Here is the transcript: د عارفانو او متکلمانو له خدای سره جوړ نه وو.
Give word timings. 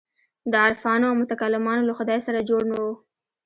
د 0.51 0.53
عارفانو 0.63 1.05
او 1.09 1.15
متکلمانو 1.21 1.87
له 1.89 1.93
خدای 1.99 2.19
سره 2.27 2.45
جوړ 2.49 2.61
نه 2.71 2.75
وو. 2.83 2.93